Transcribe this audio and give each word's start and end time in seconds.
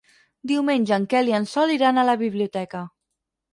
Diumenge 0.51 0.95
en 0.97 1.05
Quel 1.11 1.29
i 1.33 1.37
en 1.41 1.45
Sol 1.53 1.75
iran 1.75 2.01
a 2.01 2.07
la 2.13 2.19
biblioteca. 2.25 2.85